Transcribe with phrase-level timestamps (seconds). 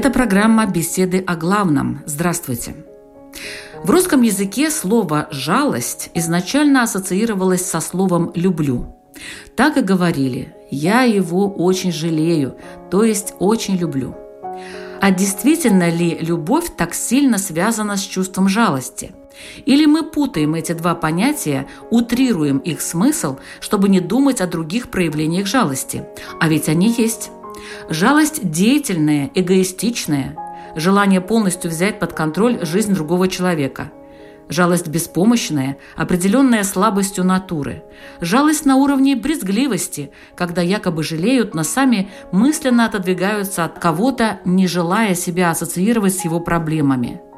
[0.00, 2.00] Это программа «Беседы о главном».
[2.06, 2.74] Здравствуйте.
[3.84, 8.96] В русском языке слово «жалость» изначально ассоциировалось со словом «люблю».
[9.56, 12.56] Так и говорили «я его очень жалею»,
[12.90, 14.16] то есть «очень люблю».
[15.02, 19.12] А действительно ли любовь так сильно связана с чувством жалости?
[19.66, 25.46] Или мы путаем эти два понятия, утрируем их смысл, чтобы не думать о других проявлениях
[25.46, 26.06] жалости?
[26.40, 27.30] А ведь они есть.
[27.88, 30.36] Жалость деятельная, эгоистичная,
[30.76, 33.92] желание полностью взять под контроль жизнь другого человека.
[34.48, 37.84] Жалость беспомощная, определенная слабостью натуры.
[38.20, 45.14] Жалость на уровне брезгливости, когда якобы жалеют, но сами мысленно отодвигаются от кого-то, не желая
[45.14, 47.20] себя ассоциировать с его проблемами–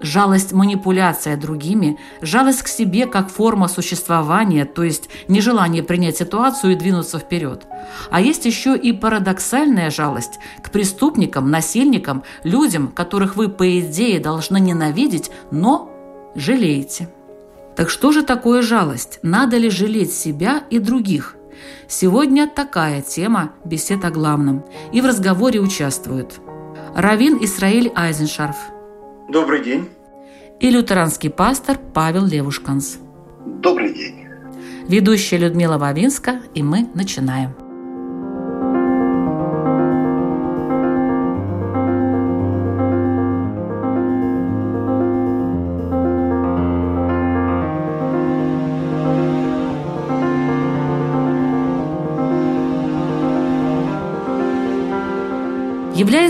[0.00, 6.76] жалость– манипуляция другими, жалость к себе как форма существования, то есть нежелание принять ситуацию и
[6.76, 7.66] двинуться вперед.
[8.10, 14.60] А есть еще и парадоксальная жалость к преступникам, насильникам, людям, которых вы, по идее, должны
[14.60, 15.90] ненавидеть, но
[16.34, 17.08] жалеете.
[17.76, 19.20] Так что же такое жалость?
[19.22, 21.36] Надо ли жалеть себя и других?
[21.88, 24.64] Сегодня такая тема бесед о главном.
[24.92, 26.40] И в разговоре участвуют
[26.94, 28.56] Равин Исраиль Айзеншарф–
[29.28, 29.90] Добрый день.
[30.58, 32.98] И лютеранский пастор Павел Левушканс.
[33.44, 34.26] Добрый день.
[34.88, 37.67] Ведущая Людмила Вавинска, и мы начинаем.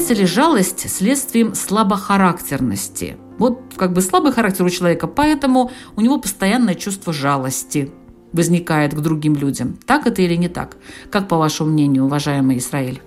[0.09, 3.19] Является ли жалость следствием слабохарактерности?
[3.37, 7.93] Вот как бы слабый характер у человека, поэтому у него постоянное чувство жалости
[8.33, 9.79] возникает к другим людям.
[9.87, 10.79] Так это или не так?
[11.11, 13.03] Как по вашему мнению, уважаемый Израиль?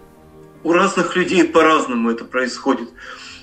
[0.64, 2.90] У разных людей по-разному это происходит.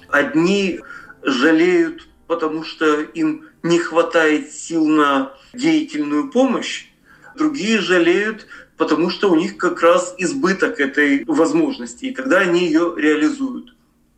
[0.09, 0.79] Одни
[1.25, 6.87] жалеют, потому что им не хватает сил на деятельную помощь,
[7.35, 8.47] другие жалеют,
[8.79, 13.75] потому что у них как раз избыток этой возможности, и тогда они ее реализуют.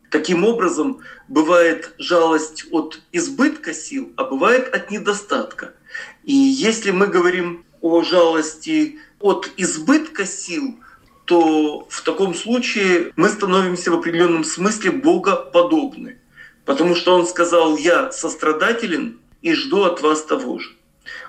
[0.09, 5.73] Таким образом, бывает жалость от избытка сил, а бывает от недостатка.
[6.23, 10.79] И если мы говорим о жалости от избытка сил,
[11.25, 16.19] то в таком случае мы становимся в определенном смысле богоподобны.
[16.65, 20.75] Потому что он сказал, я сострадателен и жду от вас того же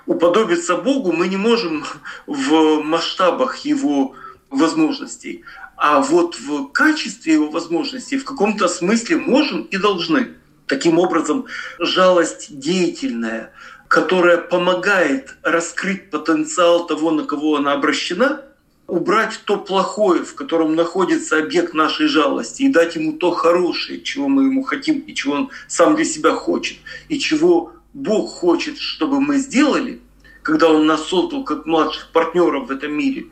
[0.07, 1.85] уподобиться Богу мы не можем
[2.27, 4.15] в масштабах Его
[4.51, 5.45] возможностей,
[5.77, 10.35] а вот в качестве Его возможностей в каком-то смысле можем и должны.
[10.67, 11.47] Таким образом,
[11.79, 13.53] жалость деятельная,
[13.89, 18.43] которая помогает раскрыть потенциал того, на кого она обращена,
[18.87, 24.29] убрать то плохое, в котором находится объект нашей жалости, и дать ему то хорошее, чего
[24.29, 26.79] мы ему хотим, и чего он сам для себя хочет,
[27.09, 30.01] и чего Бог хочет, чтобы мы сделали,
[30.43, 33.27] когда Он нас создал как младших партнеров в этом мире,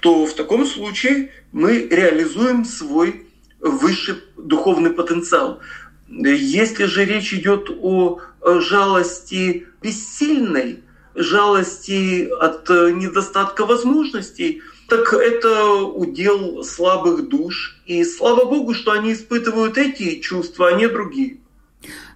[0.00, 3.26] то в таком случае мы реализуем свой
[3.60, 5.60] высший духовный потенциал.
[6.08, 10.82] Если же речь идет о жалости бессильной,
[11.14, 17.80] жалости от недостатка возможностей, так это удел слабых душ.
[17.86, 21.38] И слава Богу, что они испытывают эти чувства, а не другие.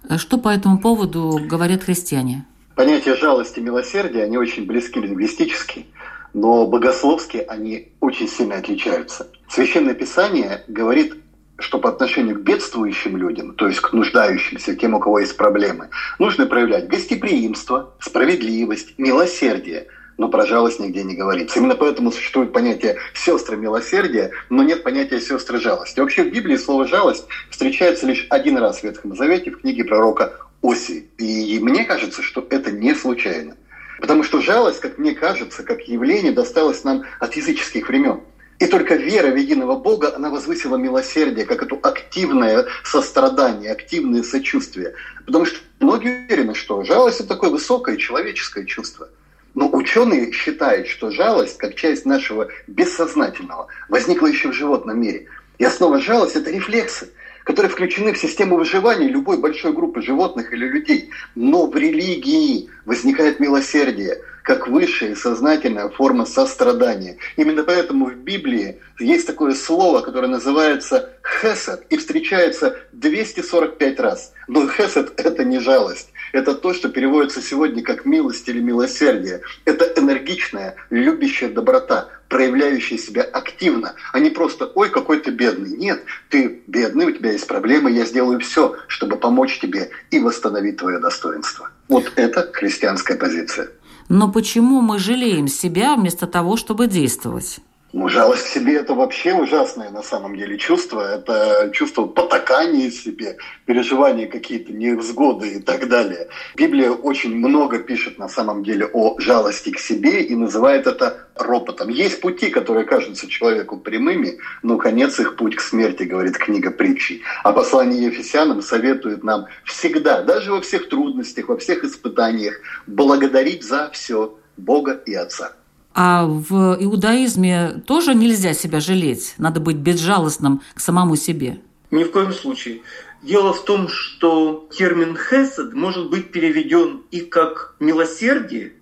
[0.07, 2.45] А что по этому поводу говорят христиане?
[2.75, 5.87] Понятия жалости и милосердия, они очень близки лингвистически,
[6.33, 9.27] но богословски они очень сильно отличаются.
[9.49, 11.15] Священное Писание говорит,
[11.59, 15.89] что по отношению к бедствующим людям, то есть к нуждающимся, тем, у кого есть проблемы,
[16.19, 19.87] нужно проявлять гостеприимство, справедливость, милосердие–
[20.17, 21.59] но про жалость нигде не говорится.
[21.59, 25.99] Именно поэтому существует понятие сестры милосердия, но нет понятия сестры жалости.
[25.99, 30.33] Вообще в Библии слово жалость встречается лишь один раз в Ветхом Завете в книге пророка
[30.61, 31.09] Оси.
[31.17, 33.55] И мне кажется, что это не случайно.
[33.99, 38.21] Потому что жалость, как мне кажется, как явление, досталось нам от языческих времен.
[38.59, 44.93] И только вера в единого Бога, она возвысила милосердие, как это активное сострадание, активное сочувствие.
[45.27, 49.09] Потому что многие уверены, что жалость– это такое высокое человеческое чувство.
[49.57, 55.25] Но ученые считают, что жалость, как часть нашего бессознательного, возникла еще в животном мире.
[55.57, 57.09] И основа жалости– это рефлексы
[57.43, 61.11] которые включены в систему выживания любой большой группы животных или людей.
[61.33, 67.17] Но в религии возникает милосердие как высшая сознательная форма сострадания.
[67.37, 71.09] Именно поэтому в Библии есть такое слово, которое называется
[71.41, 74.33] хесед, и встречается 245 раз.
[74.47, 76.09] Но хесед– это не жалость.
[76.31, 79.41] Это то, что переводится сегодня как милость или милосердие.
[79.65, 85.77] Это энергичная, любящая доброта, проявляющая себя активно, а не просто «Ой, какой ты бедный».
[85.77, 90.77] Нет, ты бедный, у тебя есть проблемы, я сделаю все, чтобы помочь тебе и восстановить
[90.77, 91.69] твое достоинство.
[91.87, 93.69] Вот это христианская позиция.
[94.09, 97.59] Но почему мы жалеем себя вместо того, чтобы действовать?
[97.99, 101.01] Ну, жалость к себе– это вообще ужасное на самом деле чувство.
[101.01, 106.27] Это чувство потакания себе, переживания какие-то невзгоды и так далее.
[106.55, 111.89] Библия очень много пишет на самом деле о жалости к себе и называет это ропотом.
[111.89, 117.23] Есть пути, которые кажутся человеку прямыми, но конец их путь к смерти, говорит книга притчи.
[117.43, 123.89] А послание Ефесянам советует нам всегда, даже во всех трудностях, во всех испытаниях, благодарить за
[123.91, 125.53] все Бога и Отца.
[125.99, 131.57] А в иудаизме тоже нельзя себя жалеть, надо быть безжалостным к самому себе.
[131.89, 132.81] Ни в коем случае.
[133.23, 138.73] Дело в том, что термин «хесед» может быть переведен и как милосердие,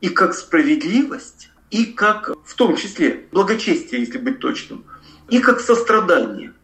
[0.00, 4.86] и как справедливость, и как, в том числе, благочестие, если быть точным,
[5.28, 6.54] и как сострадание.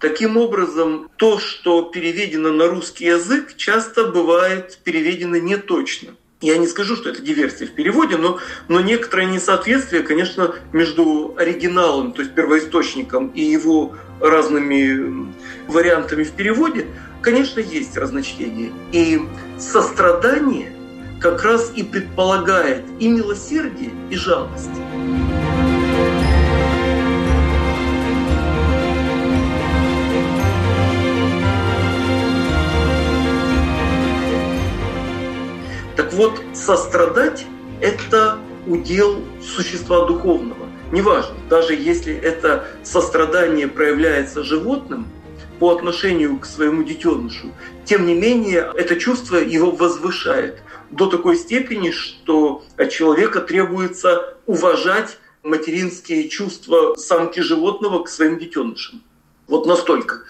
[0.00, 6.16] Таким образом, то, что переведено на русский язык, часто бывает переведено неточно.
[6.40, 8.38] Я не скажу, что это диверсия в переводе, но,
[8.68, 15.32] но некоторое несоответствие, конечно, между оригиналом, то есть первоисточником, и его разными
[15.66, 16.86] вариантами в переводе,
[17.22, 18.70] конечно, есть разночтение.
[18.92, 19.20] И
[19.58, 20.72] сострадание
[21.20, 24.70] как раз и предполагает и милосердие, и жалость.
[36.18, 37.46] Вот, сострадать–
[37.80, 40.66] это удел существа духовного.
[40.90, 45.06] Неважно, даже если это сострадание проявляется животным
[45.60, 47.52] по отношению к своему детенышу,
[47.84, 50.60] тем не менее это чувство его возвышает
[50.90, 59.04] до такой степени, что от человека требуется уважать материнские чувства самки животного к своим детенышам.
[59.46, 60.22] Вот настолько.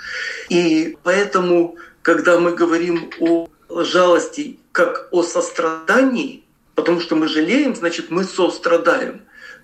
[0.51, 6.45] И поэтому, когда мы говорим о жалости как о сострадании,
[6.77, 9.23] потому что мы жалеем, значит, мы сострадаем,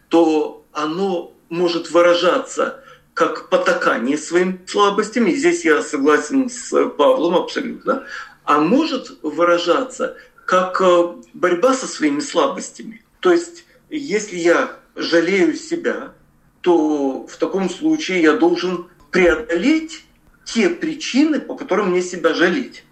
[0.08, 2.82] то оно может выражаться
[3.14, 8.02] как потакание своим слабостям, и здесь я согласен с Павлом абсолютно,
[8.42, 10.16] а может выражаться
[10.46, 13.04] как э, борьба со своими слабостями.
[13.20, 16.12] То есть, если я жалею себя,
[16.60, 20.04] то в таком случае я должен преодолеть
[20.44, 22.82] те причины, по которым мне себя жалеть.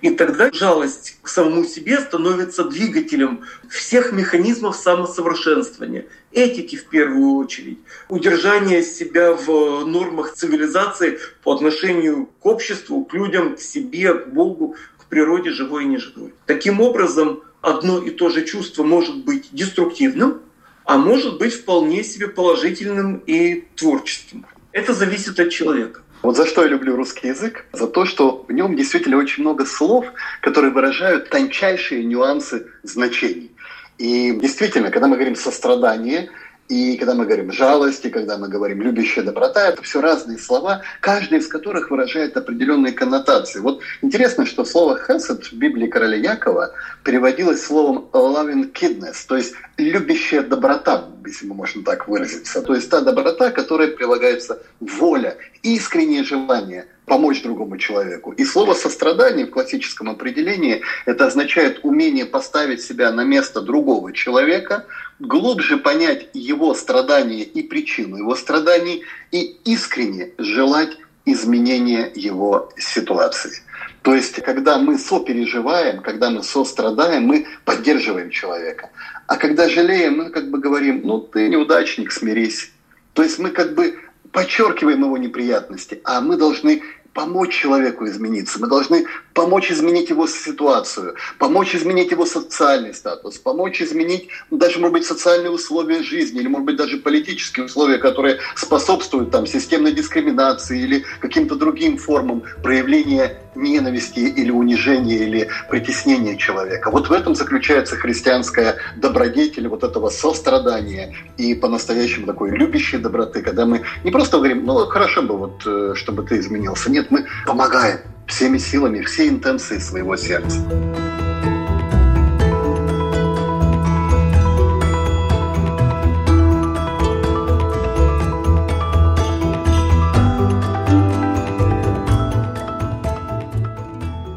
[0.00, 7.78] И тогда жалость к самому себе становится двигателем всех механизмов самосовершенствования, этики в первую очередь,
[8.08, 14.76] удержания себя в нормах цивилизации по отношению к обществу, к людям, к себе, к Богу,
[14.96, 16.32] к природе, живой и неживой.
[16.46, 20.40] Таким образом, одно и то же чувство может быть деструктивным,
[20.84, 24.46] а может быть вполне себе положительным и творческим.
[24.72, 26.02] Это зависит от человека.
[26.22, 27.64] Вот за что я люблю русский язык?
[27.72, 30.06] За то, что в нем действительно очень много слов,
[30.42, 33.50] которые выражают тончайшие нюансы значений.
[33.96, 36.30] И действительно, когда мы говорим сострадание,
[36.70, 40.82] и когда мы говорим жалость, и когда мы говорим любящая доброта, это все разные слова,
[41.00, 43.58] каждый из которых выражает определенные коннотации.
[43.58, 46.72] Вот интересно, что слово «хесед» в Библии короля Якова
[47.02, 52.62] переводилось словом «loving kindness», то есть любящая доброта, если мы можем так выразиться.
[52.62, 58.30] То есть та доброта, которая прилагается воля, искреннее желание помочь другому человеку.
[58.30, 64.86] И слово «сострадание» в классическом определении это означает умение поставить себя на место другого человека,
[65.18, 69.02] глубже понять его страдания и причину его страданий
[69.32, 73.60] и искренне желать изменения его ситуации.
[74.02, 78.90] То есть, когда мы сопереживаем, когда мы сострадаем, мы поддерживаем человека.
[79.26, 82.70] А когда жалеем, мы как бы говорим, ну ты неудачник, смирись.
[83.14, 83.98] То есть мы как бы
[84.32, 89.06] подчеркиваем его неприятности, а мы должны помочь человеку измениться, мы должны
[89.40, 95.06] помочь изменить его ситуацию, помочь изменить его социальный статус, помочь изменить ну, даже, может быть,
[95.06, 101.04] социальные условия жизни или, может быть, даже политические условия, которые способствуют там системной дискриминации или
[101.20, 106.90] каким-то другим формам проявления ненависти или унижения или притеснения человека.
[106.90, 113.64] Вот в этом заключается христианская добродетель вот этого сострадания и по-настоящему такой любящей доброты, когда
[113.64, 116.90] мы не просто говорим, ну хорошо бы вот, э, чтобы ты изменился.
[116.90, 120.58] Нет, мы помогаем всеми силами, всей интенцией своего сердца.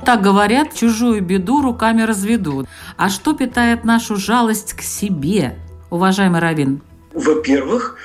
[0.05, 2.67] Так говорят, чужую беду руками разведут.
[2.97, 5.57] А что питает нашу жалость к себе,
[5.89, 6.81] уважаемый Равин?
[7.13, 7.95] Во-первых,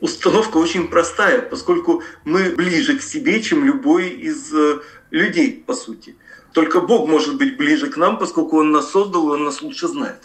[0.00, 4.80] установка очень простая, поскольку мы ближе к себе, чем любой из э,
[5.10, 6.16] людей, по сути.
[6.52, 10.16] Только Бог может быть ближе к нам, поскольку Он нас создал, Он нас лучше знает.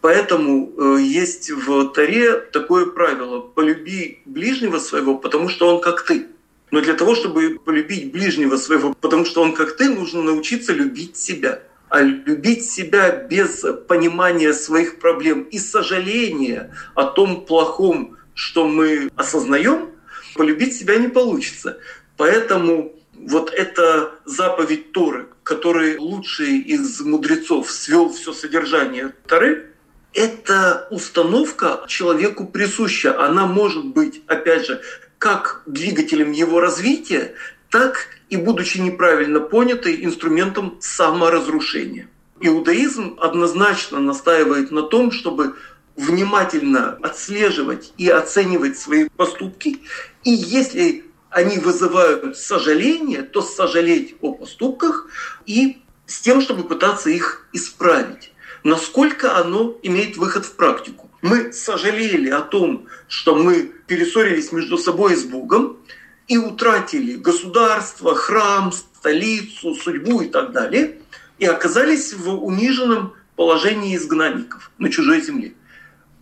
[0.00, 6.28] Поэтому э, есть в Таре такое правило– полюби ближнего своего, потому что он как ты.
[6.70, 11.16] Но для того, чтобы полюбить ближнего своего, потому что он как ты, нужно научиться любить
[11.16, 11.62] себя.
[11.88, 19.88] А любить себя без понимания своих проблем и сожаления о том плохом, что мы осознаем,
[20.34, 21.78] полюбить себя не получится.
[22.18, 29.72] Поэтому вот эта заповедь Торы, который лучший из мудрецов свел все содержание Торы,
[30.14, 33.20] эта установка человеку присуща.
[33.22, 34.80] Она может быть, опять же,
[35.18, 37.34] как двигателем его развития,
[37.70, 42.08] так и, будучи неправильно понятой, инструментом саморазрушения.
[42.40, 45.56] Иудаизм однозначно настаивает на том, чтобы
[45.96, 49.80] внимательно отслеживать и оценивать свои поступки.
[50.22, 55.08] И если они вызывают сожаление, то сожалеть о поступках
[55.46, 58.32] и с тем, чтобы пытаться их исправить.
[58.64, 61.10] Насколько оно имеет выход в практику.
[61.22, 65.78] Мы сожалели о том, что мы перессорились между собой и с Богом
[66.26, 70.98] и утратили государство, храм, столицу, судьбу и так далее,
[71.38, 75.54] и оказались в униженном положении изгнанников на чужой земле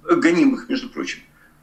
[0.05, 1.21] гонимых, между прочим.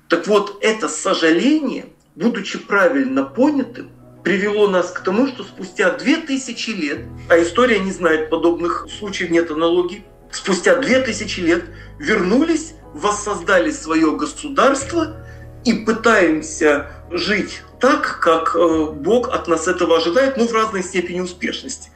[0.10, 3.92] Так вот, это сожаление, будучи правильно понятым,
[4.24, 9.30] привело нас к тому, что спустя две тысячи лет, а история не знает подобных случаев,
[9.30, 11.66] нет аналогий, спустя две тысячи лет
[12.00, 15.18] вернулись, воссоздали свое государство
[15.66, 21.20] и пытаемся жить так, как э, Бог от нас этого ожидает, но в разной степени
[21.20, 21.90] успешности.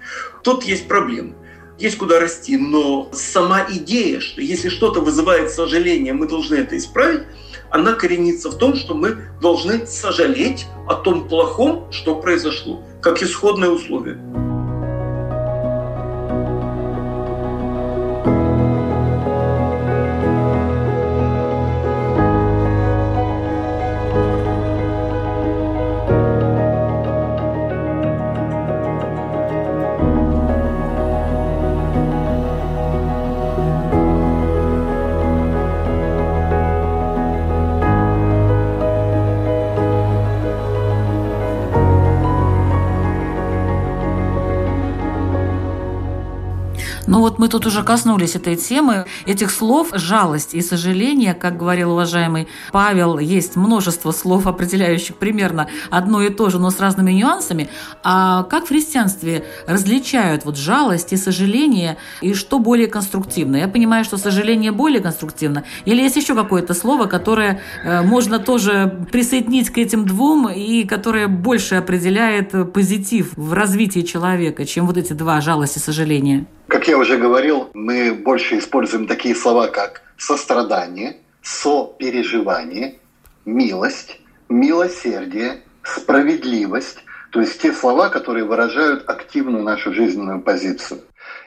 [0.43, 1.35] Тут есть проблемы
[1.79, 7.23] есть куда расти, но сама идея, что если что-то вызывает сожаление, мы должны это исправить,
[7.71, 13.69] она коренится в том, что мы должны сожалеть о том плохом, что произошло, как исходное
[13.69, 14.17] условие.
[47.47, 53.19] Мы тут уже коснулись этой темы, этих слов «жалость» и «сожаление», как говорил уважаемый Павел,
[53.19, 57.69] есть множество слов, определяющих примерно одно и то же, но с разными нюансами.
[58.03, 63.55] А как в христианстве различают вот жалость и сожаление, и что более конструктивно?
[63.55, 69.07] Я понимаю, что сожаление более конструктивно, или есть еще какое-то слово, которое э, можно тоже
[69.09, 75.13] присоединить к этим двум, и которое больше определяет позитив в развитии человека, чем вот эти
[75.13, 76.45] два жалость и сожаление?
[76.67, 82.95] Как я уже говорил, мы больше используем такие слова, как сострадание, сопереживание,
[83.45, 84.19] милость,
[84.49, 90.99] милосердие, справедливость, то есть те слова, которые выражают активную нашу жизненную позицию.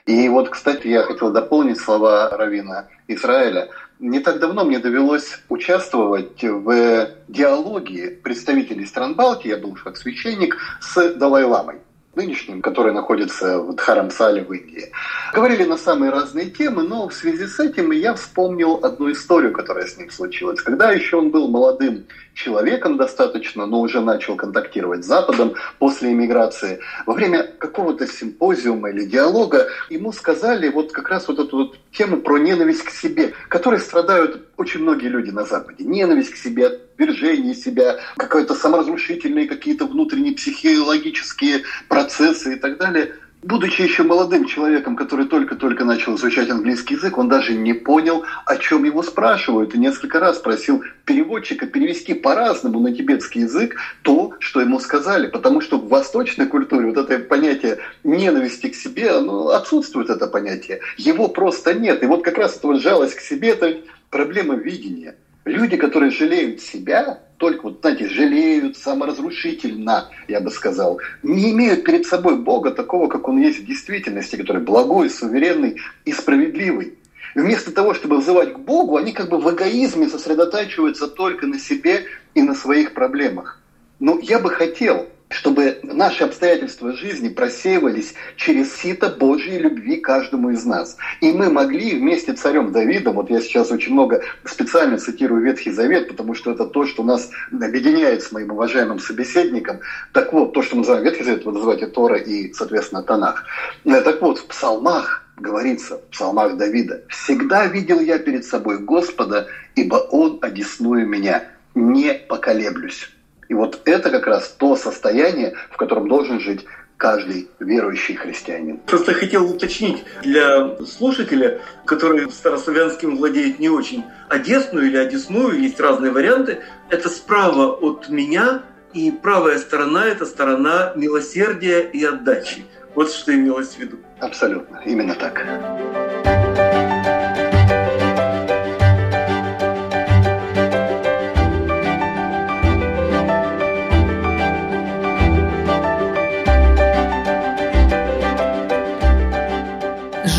[0.07, 3.69] И вот, кстати, я хотел дополнить слова Равина Израиля.
[3.99, 10.57] Не так давно мне довелось участвовать в диалоге представителей стран Балтии, я был как священник,
[10.81, 11.81] с Далай-Ламой
[12.14, 14.93] нынешним, который находится в Дхарамсале в Индии.
[15.33, 19.87] Говорили на самые разные темы, но в связи с этим я вспомнил одну историю, которая
[19.87, 20.61] с ним случилась.
[20.61, 26.81] Когда еще он был молодым человеком достаточно, но уже начал контактировать с Западом после иммиграции,
[27.07, 32.19] во время какого-то симпозиума или диалога ему сказали вот как раз вот эту вот тему
[32.19, 35.85] про ненависть к себе, которой страдают очень многие люди на Западе.
[35.85, 43.80] Ненависть к себе, самоотвержение себя, какие-то саморазрушительные какие-то внутренние психологические процессы и так далее– Будучи
[43.80, 48.85] еще молодым человеком, который только-только начал изучать английский язык, он даже не понял, о чем
[48.85, 54.78] его спрашивают, и несколько раз просил переводчика перевести по-разному на тибетский язык то, что ему
[54.78, 60.26] сказали, потому что в восточной культуре вот это понятие ненависти к себе, оно отсутствует это
[60.26, 63.75] понятие, его просто нет, и вот как раз эта вот жалость к себе, это
[64.11, 65.14] проблема видения.
[65.45, 72.05] Люди, которые жалеют себя, только вот, знаете, жалеют саморазрушительно, я бы сказал, не имеют перед
[72.05, 76.99] собой Бога такого, как Он есть в действительности, который благой, суверенный и справедливый.
[77.35, 81.59] И вместо того, чтобы взывать к Богу, они как бы в эгоизме сосредотачиваются только на
[81.59, 82.05] себе
[82.35, 83.61] и на своих проблемах.
[83.99, 85.70] Но я бы хотел, чтобы
[86.00, 90.97] наши обстоятельства жизни просеивались через сито Божьей любви каждому из нас.
[91.21, 95.71] И мы могли вместе с царем Давидом, вот я сейчас очень много специально цитирую Ветхий
[95.71, 99.80] Завет, потому что это то, что нас объединяет с моим уважаемым собеседником.
[100.14, 103.45] Так вот, то, что мы называем Ветхий Завет, вы называете Тора и, соответственно, Танах.
[103.85, 109.49] Э, так вот, в псалмах говорится, в псалмах Давида, «Всегда видел я перед собой Господа,
[109.75, 113.11] ибо Он одесную меня, не поколеблюсь».
[113.50, 116.66] И вот это как раз то состояние, в котором должен жить
[116.97, 118.76] каждый верующий христианин.
[118.76, 126.12] Просто хотел уточнить для слушателя, который старославянским владеет не очень, одесную или одесную, есть разные
[126.12, 126.61] варианты.
[126.90, 132.64] Это справа от меня, и правая сторона– это сторона милосердия и отдачи.
[132.95, 133.99] Вот что имелось в виду.
[134.21, 135.45] Абсолютно, именно так.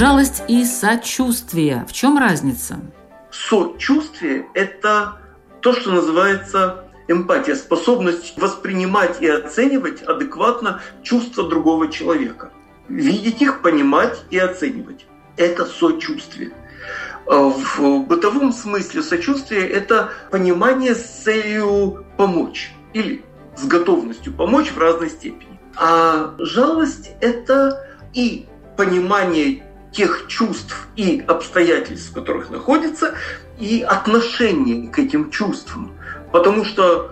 [0.01, 1.85] Жалость и сочувствие.
[1.87, 2.79] В чем разница?
[3.29, 5.19] Сочувствие– это
[5.61, 12.51] то, что называется эмпатия, способность воспринимать и оценивать адекватно чувства другого человека.
[12.87, 15.05] Видеть их, понимать и оценивать.
[15.37, 16.51] Это сочувствие.
[17.27, 23.23] В бытовом смысле сочувствие– это понимание с целью помочь или
[23.55, 25.59] с готовностью помочь в разной степени.
[25.75, 33.15] А жалость– это и понимание тех чувств и обстоятельств, в которых находится,
[33.59, 35.91] и отношение к этим чувствам.
[36.31, 37.11] Потому что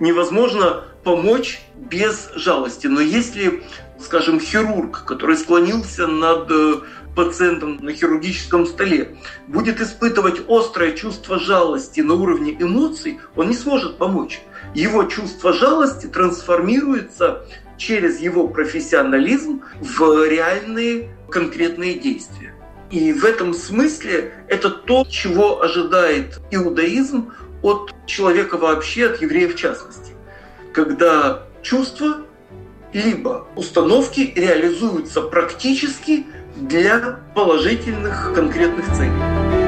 [0.00, 2.86] невозможно помочь без жалости.
[2.86, 3.62] Но если,
[3.98, 6.74] скажем, хирург, который склонился над э,
[7.16, 13.96] пациентом на хирургическом столе, будет испытывать острое чувство жалости на уровне эмоций, он не сможет
[13.96, 14.40] помочь.
[14.74, 17.46] Его чувство жалости трансформируется
[17.78, 22.54] через его профессионализм в реальные конкретные действия.
[22.90, 29.58] И в этом смысле это то, чего ожидает иудаизм от человека вообще, от евреев в
[29.58, 30.12] частности.
[30.72, 32.22] Когда чувства
[32.92, 39.67] либо установки реализуются практически для положительных конкретных целей.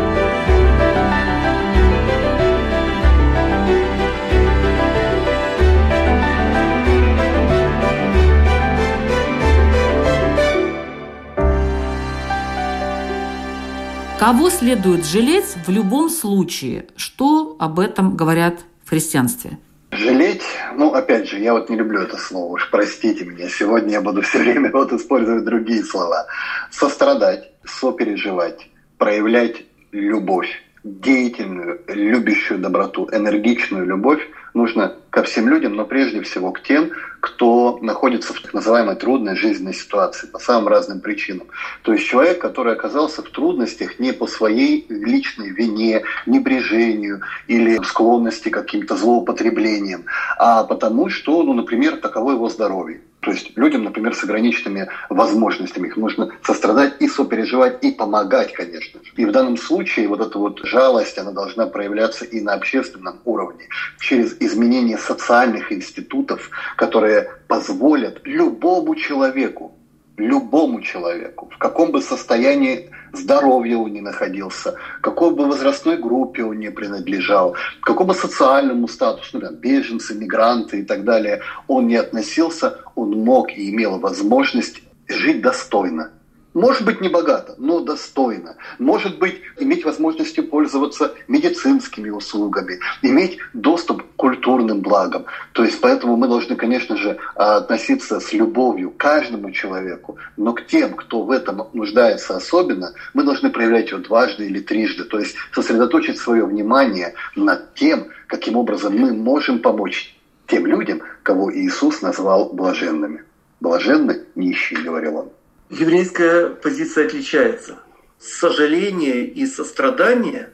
[14.21, 16.85] Кого следует жалеть в любом случае?
[16.95, 19.53] Что об этом говорят в христианстве?
[19.93, 20.43] Жалеть,
[20.77, 24.21] ну, опять же, я вот не люблю это слово, уж простите меня, сегодня я буду
[24.29, 26.27] все время вот использовать другие слова.
[26.71, 30.51] Сострадать, сопереживать, проявлять любовь,
[30.85, 34.21] деятельную, любящую доброту, энергичную любовь
[34.55, 39.37] нужно ко всем людям, но прежде всего к тем, кто находится в так называемой трудной
[39.37, 41.49] жизненной ситуации по самым разным причинам.
[41.83, 48.49] То есть человек, который оказался в трудностях не по своей личной вине, небрежению или склонности
[48.49, 50.05] к каким-то злоупотреблениям,
[50.39, 53.01] а потому что, ну, например, таково его здоровье.
[53.21, 59.01] То есть людям, например, с ограниченными возможностями, их нужно сострадать и сопереживать, и помогать, конечно
[59.05, 59.13] же.
[59.17, 63.69] И в данном случае вот эта вот жалость, она должна проявляться и на общественном уровне,
[64.01, 69.75] через изменение социальных институтов, которые позволят любому человеку,
[70.21, 76.59] любому человеку, в каком бы состоянии здоровья он ни находился, какой бы возрастной группе он
[76.59, 82.79] не принадлежал, к какому социальному статусу, ну, беженцы, мигранты и так далее, он не относился,
[82.95, 86.11] он мог и имел возможность жить достойно.
[86.53, 88.57] Может быть, не богато, но достойно.
[88.81, 95.27] Может быть, иметь возможность пользоваться медицинскими услугами, иметь доступ к культурным благам.
[95.53, 100.67] То есть поэтому мы должны, конечно же, относиться с любовью к каждому человеку, но к
[100.67, 105.05] тем, кто в этом нуждается особенно, мы должны проявлять его дважды или трижды.
[105.05, 110.17] То есть сосредоточить свое внимание над тем, каким образом мы можем помочь
[110.49, 113.23] тем людям, кого Иисус назвал блаженными.
[113.61, 115.31] Блаженны нищие, говорил он.
[115.71, 117.79] Еврейская позиция отличается.
[118.19, 120.53] Сожаление и сострадание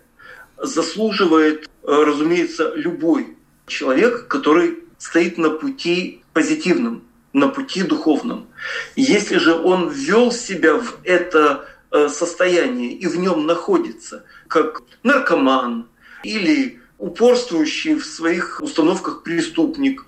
[0.58, 7.02] заслуживает, разумеется, любой человек, который стоит на пути позитивном,
[7.32, 8.46] на пути духовном.
[8.94, 15.88] Если же он ввел себя в это э, состояние и в нем находится, как наркоман
[16.24, 20.04] или упорствующий в своих установках преступник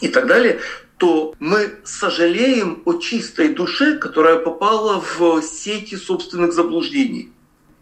[0.00, 0.60] и так далее,
[0.98, 7.32] то мы сожалеем о чистой душе, которая попала в сети собственных заблуждений.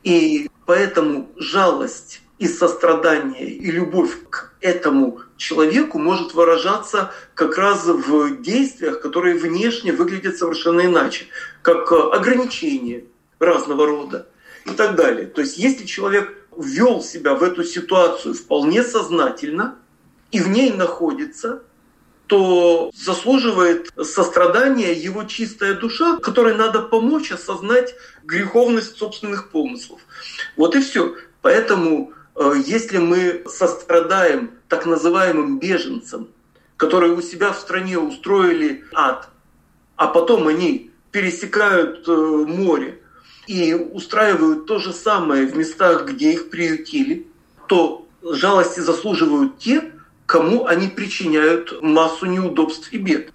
[0.03, 8.43] И поэтому жалость и сострадание, и любовь к этому человеку может выражаться как раз в
[8.43, 11.27] действиях, которые внешне выглядят совершенно иначе,
[11.63, 13.05] как ограничения
[13.39, 14.27] разного рода
[14.67, 15.27] и так далее.
[15.27, 19.77] То есть если человек ввел себя в эту ситуацию вполне сознательно
[20.33, 21.63] и в ней находится–
[22.27, 30.01] то заслуживает сострадания его чистая душа, которой надо помочь осознать греховность собственных помыслов.
[30.57, 31.15] Вот и все.
[31.43, 36.29] Поэтому э, если мы сострадаем так называемым беженцам,
[36.77, 39.29] которые у себя в стране устроили ад,
[39.97, 43.01] а потом они пересекают э, море
[43.47, 47.27] и устраивают то же самое в местах, где их приютили,
[47.69, 49.93] то жалости заслуживают те,
[50.35, 53.33] кому они причиняют массу неудобств и бед.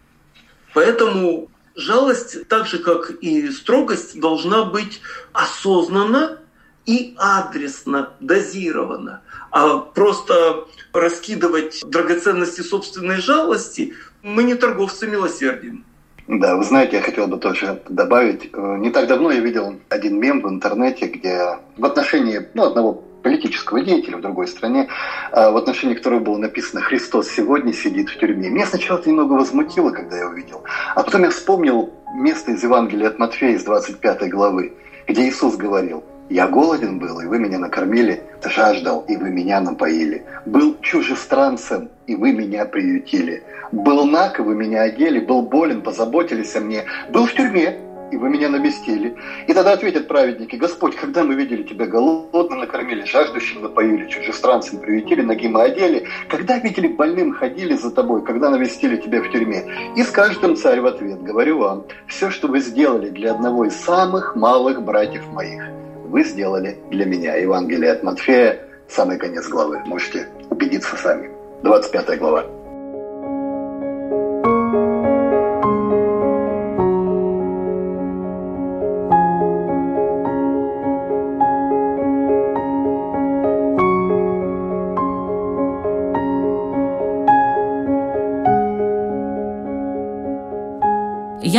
[0.73, 4.99] Поэтому жалость, так же как и строгость, должна быть
[5.31, 6.39] осознанна
[6.85, 9.21] и адресно дозирована.
[9.49, 15.85] А просто раскидывать драгоценности собственной жалости мы не торговцы милосердием.
[16.27, 18.49] Да, вы знаете, я хотел бы тоже добавить.
[18.51, 23.05] Э, не так давно я видел один мем в интернете, где в отношении ну, одного
[23.21, 24.87] политического деятеля в другой стране,
[25.31, 28.49] а, в отношении которого было написано «Христос сегодня сидит в тюрьме».
[28.49, 30.63] Меня сначала это немного возмутило, когда я увидел.
[30.95, 34.73] А потом я вспомнил место из Евангелия от Матфея, из 25 главы,
[35.07, 40.25] где Иисус говорил «Я голоден был, и вы меня накормили, жаждал, и вы меня напоили.
[40.45, 43.43] Был чужестранцем, и вы меня приютили.
[43.71, 46.85] Был наг, и вы меня одели, был болен, позаботились о мне.
[47.09, 47.79] Был в тюрьме,
[48.11, 49.15] и вы меня навестили.
[49.47, 55.21] И тогда ответят праведники, Господь, когда мы видели Тебя голодным накормили, жаждущим напоили, чужестранцем приютили,
[55.21, 59.65] ноги мы одели, когда видели больным, ходили за Тобой, когда навестили Тебя в тюрьме.
[59.95, 63.75] И скажет им царь в ответ, говорю вам, все, что вы сделали для одного из
[63.75, 65.63] самых малых братьев моих,
[66.05, 67.35] вы сделали для меня.
[67.35, 69.79] Евангелие от Матфея, самый конец главы.
[69.85, 71.29] Можете убедиться сами.
[71.63, 72.58] 25 глава.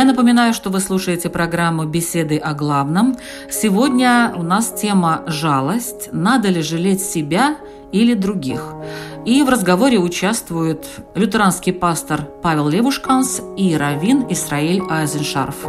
[0.01, 3.17] Я напоминаю, что вы слушаете программу «Беседы о главном».
[3.51, 6.09] Сегодня у нас тема «Жалость.
[6.11, 7.57] Надо ли жалеть себя
[7.91, 8.63] или других?»
[9.27, 15.67] И в разговоре участвуют лютеранский пастор Павел Левушканс и раввин Исраиль Айзеншарф.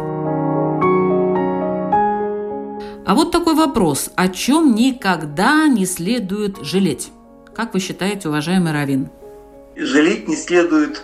[3.05, 4.09] А вот такой вопрос.
[4.15, 7.11] О чем никогда не следует жалеть?
[7.53, 9.11] Как вы считаете, уважаемый раввин?
[9.75, 11.03] Жалеть не следует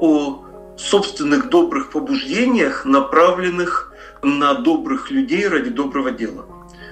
[0.00, 0.46] о
[0.80, 6.46] собственных добрых побуждениях, направленных на добрых людей ради доброго дела.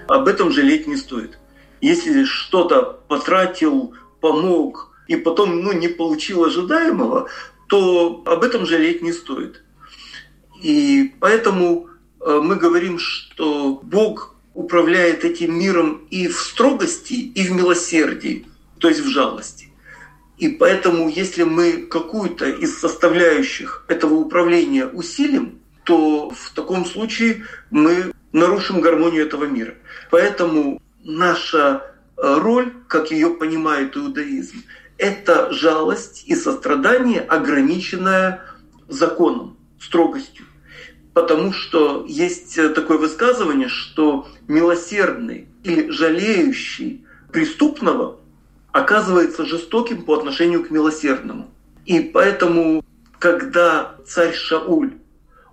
[0.07, 1.39] Об этом жалеть не стоит.
[1.81, 7.29] Если что-то потратил, помог и потом ну, не получил ожидаемого,
[7.69, 9.63] то об этом жалеть не стоит.
[10.63, 11.89] И поэтому
[12.21, 18.47] э, мы говорим, что Бог управляет этим миром и в строгости, и в милосердии,
[18.79, 19.68] то есть в жалости.
[20.39, 28.13] И поэтому, если мы какую-то из составляющих этого управления усилим, то в таком случае мы
[28.33, 29.75] нарушим гармонию этого мира.
[30.11, 31.83] Поэтому наша
[32.17, 34.63] э, роль, как ее понимает иудаизм,
[34.97, 38.43] это жалость и сострадание, ограниченное
[38.89, 40.45] законом, строгостью.
[41.15, 48.18] Потому что есть такое высказывание, что милосердный или жалеющий преступного
[48.79, 51.51] оказывается жестоким по отношению к милосердному.
[51.85, 52.85] И поэтому,
[53.19, 54.93] когда царь Шауль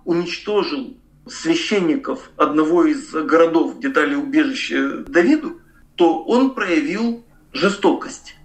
[0.04, 5.60] уничтожил священников одного из городов, где дали убежище Давиду,
[5.96, 8.36] то он проявил жестокость.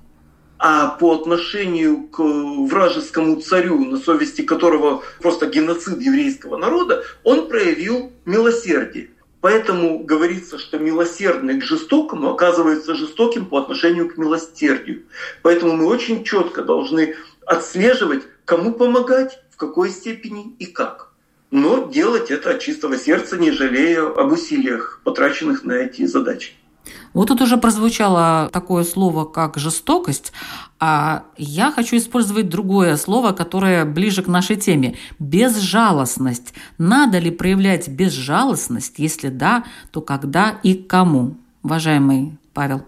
[0.57, 8.11] А по отношению к вражескому царю, на совести которого просто геноцид еврейского народа, он проявил
[8.25, 9.09] милосердие.
[9.41, 15.03] Поэтому говорится, что милосердный к жестокому оказывается жестоким по отношению к милосердию.
[15.41, 21.11] Поэтому мы очень четко должны отслеживать, кому помогать, в какой степени и как.
[21.49, 26.53] Но делать это от чистого сердца, не жалея об усилиях, потраченных на эти задачи.
[27.13, 30.31] Вот тут уже прозвучало такое слово, как жестокость,
[30.79, 36.53] а я хочу использовать другое слово, которое ближе к нашей теме– безжалостность.
[36.77, 38.97] Надо ли проявлять безжалостность?
[38.97, 41.35] Если да, то когда и кому?
[41.63, 42.81] Уважаемый Павел.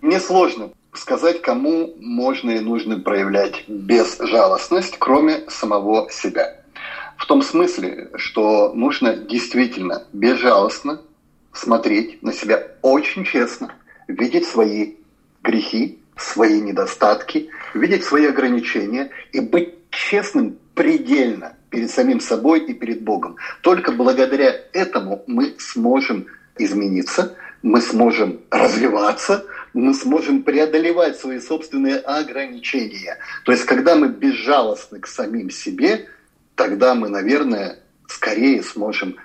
[0.00, 6.56] Мне сложно сказать, кому можно и нужно проявлять безжалостность, кроме самого себя.
[7.16, 11.00] В том смысле, что нужно действительно безжалостно
[11.58, 13.74] смотреть на себя очень честно,
[14.06, 14.94] видеть свои
[15.42, 23.02] грехи, свои недостатки, видеть свои ограничения и быть честным предельно перед самим собой и перед
[23.02, 23.36] Богом.
[23.62, 29.44] Только благодаря этому мы сможем измениться, мы сможем развиваться,
[29.74, 33.18] мы сможем преодолевать свои собственные ограничения.
[33.44, 36.06] То есть, когда мы безжалостны к самим себе,
[36.54, 39.16] тогда мы, наверное, скорее сможем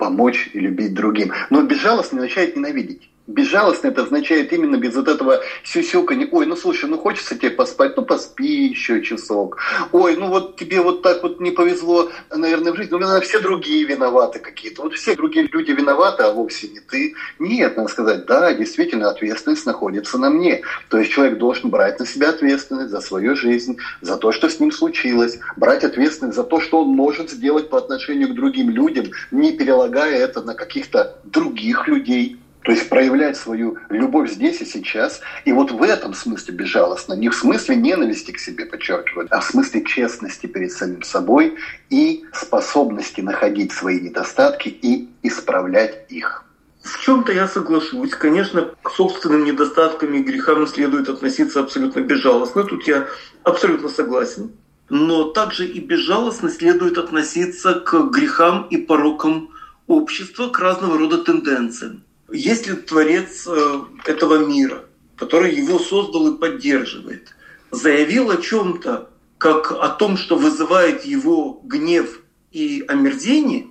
[0.00, 1.32] помочь и любить другим.
[1.50, 3.08] Но безжалостно начинает ненавидеть.
[3.30, 6.28] Безжалостно это означает именно без вот этого сюсюканья.
[6.32, 9.58] Ой, ну слушай, ну хочется тебе поспать, ну поспи еще часок.
[9.92, 12.90] Ой, ну вот тебе вот так вот не повезло, наверное, в жизни.
[12.90, 14.82] Ну, наверное, все другие виноваты какие-то.
[14.82, 17.14] Вот все другие люди виноваты, а вовсе не ты.
[17.38, 20.62] Нет, надо сказать, да, действительно, ответственность находится на мне.
[20.88, 24.58] То есть человек должен брать на себя ответственность за свою жизнь, за то, что с
[24.58, 29.06] ним случилось, брать ответственность за то, что он может сделать по отношению к другим людям,
[29.30, 32.39] не перелагая это на каких-то других людей.
[32.62, 35.20] То есть проявлять свою любовь здесь и сейчас.
[35.44, 37.14] И вот в этом смысле безжалостно.
[37.14, 41.56] Не в смысле ненависти к себе, подчеркиваю, а в смысле честности перед самим собой
[41.88, 46.44] и способности находить свои недостатки и исправлять их.
[46.82, 48.10] В чем-то я соглашусь.
[48.10, 52.64] Конечно, к собственным недостаткам и грехам следует относиться абсолютно безжалостно.
[52.64, 53.06] Тут я
[53.42, 54.52] абсолютно согласен.
[54.88, 59.50] Но также и безжалостно следует относиться к грехам и порокам
[59.86, 62.02] общества, к разного рода тенденциям.
[62.32, 64.84] Если Творец э, этого мира,
[65.16, 67.34] который его создал и поддерживает,
[67.70, 72.20] заявил о чем-то, как о том, что вызывает его гнев
[72.52, 73.68] и омерзение,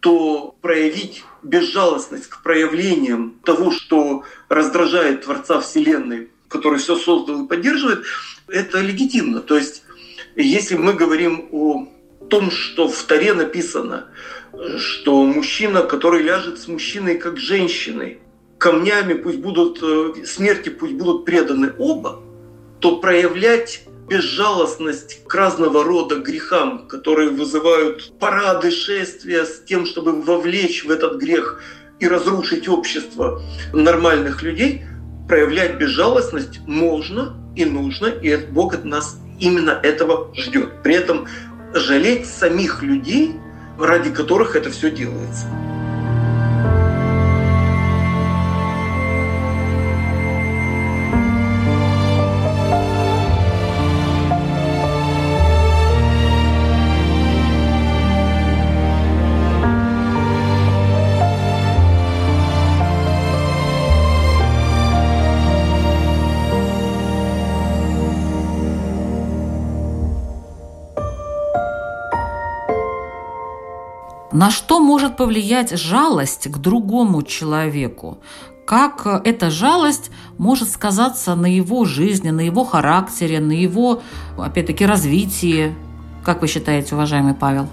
[0.00, 8.04] то проявить безжалостность к проявлениям того, что раздражает Творца Вселенной, который все создал и поддерживает,
[8.46, 9.40] это легитимно.
[9.40, 9.82] То есть,
[10.36, 11.88] если мы говорим о
[12.28, 14.08] том, что в Таре написано,
[14.78, 18.18] что мужчина, который ляжет с мужчиной как женщиной,
[18.58, 22.20] камнями пусть будут, э, смерти пусть будут преданы оба,
[22.80, 30.84] то проявлять безжалостность к разного рода грехам, которые вызывают парады, шествия с тем, чтобы вовлечь
[30.84, 31.62] в этот грех
[31.98, 33.42] и разрушить общество
[33.72, 34.84] нормальных людей,
[35.28, 40.82] проявлять безжалостность можно и нужно, и Бог от нас именно этого ждет.
[40.82, 41.26] При этом
[41.74, 43.34] жалеть самих людей–
[43.78, 45.46] ради которых это все делается.
[74.38, 78.18] На что может повлиять жалость к другому человеку?
[78.66, 84.02] Как эта жалость может сказаться на его жизни, на его характере, на его,
[84.36, 85.74] опять-таки, развитии?
[86.22, 87.66] Как вы считаете, уважаемый Павел?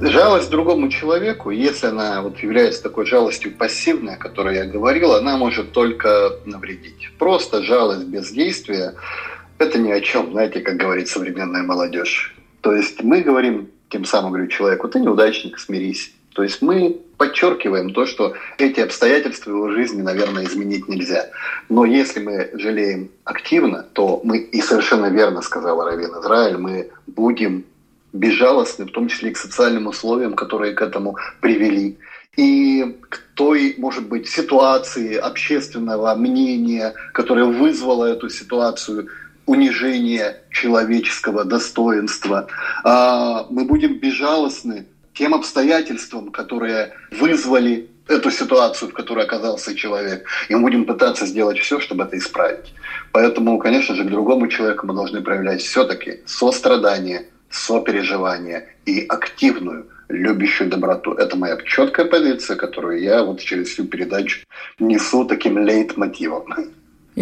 [0.00, 5.36] Жалость другому человеку, если она вот является такой жалостью пассивной, о которой я говорил, она
[5.36, 7.10] может только навредить.
[7.18, 8.94] Просто жалость без действия–
[9.58, 12.34] это ни о чем, знаете, как говорит современная молодежь.
[12.62, 16.12] То есть мы говорим тем самым говорю человеку, ты неудачник, смирись.
[16.34, 21.26] То есть мы подчеркиваем то, что эти обстоятельства его жизни, наверное, изменить нельзя.
[21.68, 27.64] Но если мы жалеем активно, то мы, и совершенно верно сказал Равин Израиль, мы будем
[28.12, 31.98] безжалостны, в том числе и к социальным условиям, которые к этому привели.
[32.36, 39.08] И к той, может быть, ситуации общественного мнения, которая вызвала эту ситуацию,
[39.48, 42.46] унижение человеческого достоинства.
[42.84, 50.54] А, мы будем безжалостны тем обстоятельствам, которые вызвали эту ситуацию, в которой оказался человек, и
[50.54, 52.74] мы будем пытаться сделать все, чтобы это исправить.
[53.12, 60.70] Поэтому, конечно же, к другому человеку мы должны проявлять все-таки сострадание, сопереживание и активную, любящую
[60.70, 61.12] доброту.
[61.12, 64.40] Это моя четкая позиция, которую я вот через всю передачу
[64.78, 66.44] несу таким лейтмотивом.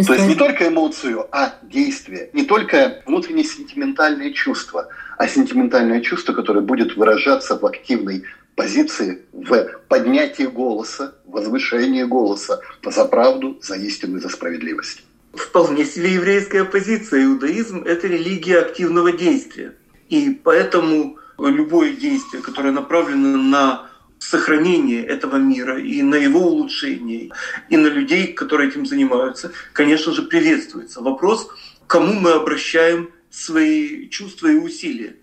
[0.04, 2.30] То есть не только эмоцию, а действие.
[2.32, 9.80] Не только внутреннее сентиментальное чувство, а сентиментальное чувство, которое будет выражаться в активной позиции, в
[9.88, 15.04] поднятии голоса, возвышении голоса за правду, за истину и за справедливость.
[15.34, 17.24] Вполне себе еврейская позиция.
[17.24, 19.74] Иудаизм– это религия активного действия.
[20.08, 23.90] И поэтому любое действие, которое направлено на
[24.30, 27.30] сохранение этого мира и на его улучшение,
[27.68, 31.00] и на людей, которые этим занимаются, конечно же, приветствуется.
[31.00, 31.48] Вопрос,
[31.86, 35.16] кому мы обращаем свои чувства и усилия.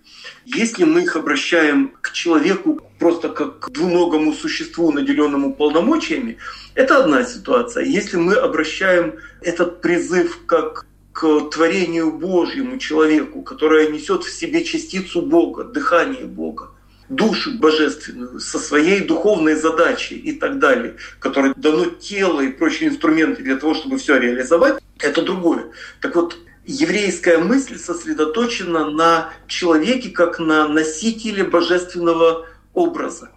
[0.45, 6.37] Если мы их обращаем к человеку просто как к двуногому существу, наделенному полномочиями,
[6.75, 7.83] это одна ситуация.
[7.83, 15.21] Если мы обращаем этот призыв как к творению Божьему человеку, которое несет в себе частицу
[15.21, 16.72] Бога, дыхание Бога,
[17.15, 23.43] душу божественную со своей духовной задачей и так далее, которой дано тело и прочие инструменты
[23.43, 25.65] для того, чтобы все реализовать, это другое.
[26.01, 33.31] Так вот, еврейская мысль сосредоточена на человеке как на носителе божественного образа,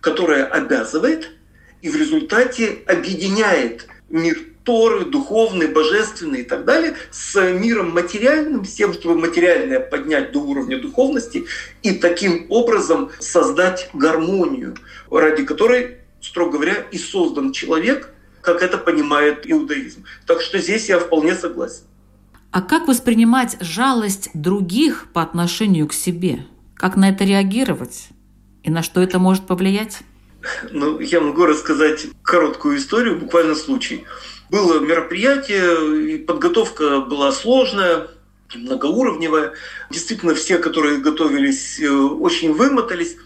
[0.00, 1.30] которое обязывает
[1.82, 4.38] и в результате объединяет мир
[4.70, 10.38] Торы, духовный, божественный и так далее, с миром материальным, с тем, чтобы материальное поднять до
[10.38, 11.46] уровня духовности
[11.82, 14.76] и таким образом создать гармонию,
[15.10, 20.04] ради которой, строго говоря, и создан человек, как это понимает иудаизм.
[20.24, 21.82] Так что здесь я вполне согласен.
[22.52, 26.46] А как воспринимать жалость других по отношению к себе?
[26.76, 28.10] Как на это реагировать?
[28.62, 29.98] И на что это может повлиять?
[30.70, 34.04] Ну, я могу рассказать короткую историю, буквально случай.
[34.50, 38.08] Было мероприятие, и подготовка была сложная,
[38.52, 39.52] многоуровневая.
[39.90, 43.16] Действительно, все, которые готовились, э, очень вымотались.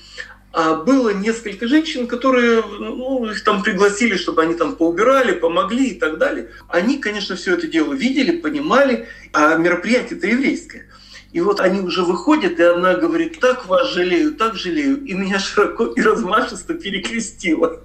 [0.53, 5.99] А было несколько женщин, которые ну, их там пригласили, чтобы они там поубирали, помогли и
[5.99, 6.51] так далее.
[6.69, 10.87] Они, конечно, все это дело видели, понимали, а мероприятие-то еврейское.
[11.33, 15.03] И вот они уже выходят, и она говорит, так вас жалею, так жалею.
[15.05, 17.81] И меня широко и размашисто перекрестила.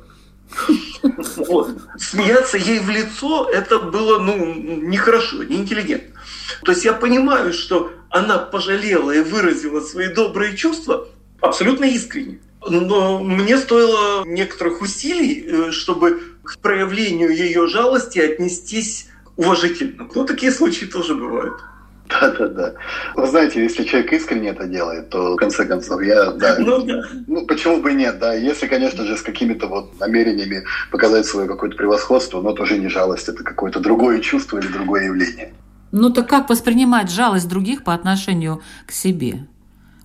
[1.38, 1.72] Вот.
[1.98, 6.20] Смеяться ей в лицо, это было ну, нехорошо, неинтеллигентно.
[6.64, 11.08] То есть я понимаю, что она пожалела и выразила свои добрые чувства
[11.40, 12.40] абсолютно искренне.
[12.68, 19.08] Но мне стоило некоторых усилий, э, чтобы к проявлению ее жалости отнестись
[19.38, 20.10] уважительно.
[20.14, 21.62] Ну, такие случаи тоже бывают.
[22.10, 22.74] Да-да-да.
[23.16, 27.04] Вы знаете, если человек искренне это делает, то в конце концов я, да, ну, да.
[27.28, 31.48] ну почему бы и нет, да, если, конечно же, с какими-то вот намерениями показать свое
[31.48, 35.54] какое-то превосходство, но тоже не жалость, это какое-то другое чувство или другое явление.
[35.92, 39.48] Ну так как воспринимать жалость других по отношению к себе?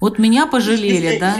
[0.00, 1.36] Вот меня пожалели, если, да?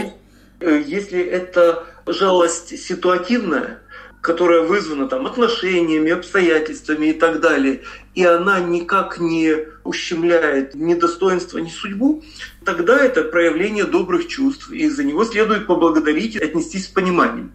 [0.59, 3.79] Э, если это жалость ситуативная,
[4.25, 7.83] которая вызвана там отношениями, обстоятельствами и так далее,
[8.15, 12.23] и она никак не ущемляет ни достоинство, ни судьбу,
[12.63, 17.53] тогда это проявление добрых чувств, и за него следует поблагодарить и отнестись с пониманием.